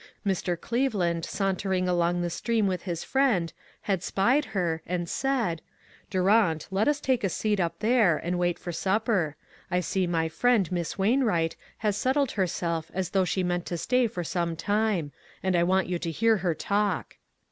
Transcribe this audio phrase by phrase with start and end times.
[0.25, 0.59] Mr.
[0.59, 5.61] Cleveland sauntering along the stream with his friend, had spied her, and said:
[6.09, 9.35] "Durant, let us take a Beat up there, and wait for supper;
[9.69, 14.07] I see my friend, Miss Wainwright, has settled herself as though she meant to stay
[14.07, 15.11] for some time,
[15.43, 17.17] and I want you to hear her talk."